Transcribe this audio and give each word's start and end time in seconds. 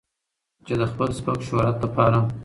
چې 0.65 0.73
د 0.79 0.83
خپل 0.91 1.09
سپک 1.17 1.39
شهرت 1.47 1.75
د 1.81 1.83
پاره 1.95 2.21